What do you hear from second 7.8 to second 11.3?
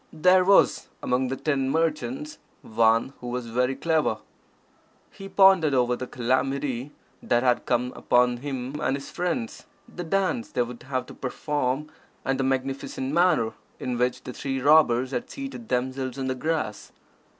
upon him and his friends, the dance they would have to